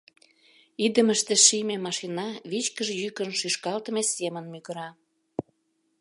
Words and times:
Идымыште 0.85 1.33
шийме 1.45 1.75
машина 1.85 2.27
вичкыж 2.51 2.87
йӱкын 3.01 3.29
шӱшкалтыме 3.39 4.03
семын 4.15 4.45
мӱгыра. 4.53 4.89